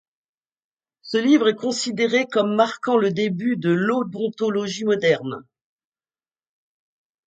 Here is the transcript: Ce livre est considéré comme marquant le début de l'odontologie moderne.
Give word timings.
Ce 1.03 1.19
livre 1.19 1.49
est 1.49 1.55
considéré 1.55 2.25
comme 2.25 2.55
marquant 2.55 2.97
le 2.97 3.11
début 3.11 3.55
de 3.55 3.69
l'odontologie 3.69 4.83
moderne. 4.83 5.45